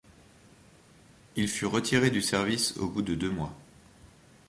Il 1.35 1.47
fut 1.47 1.67
retiré 1.67 2.09
du 2.09 2.23
service 2.23 2.75
au 2.77 2.87
bout 2.89 3.03
de 3.03 3.13
deux 3.13 3.29
mois. 3.29 3.53